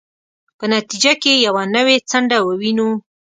په 0.57 0.65
نتیجه 0.73 1.13
کې 1.21 1.33
یوه 1.45 1.63
نوې 1.75 1.95
څنډه 2.09 2.37
ووینو. 2.43 2.89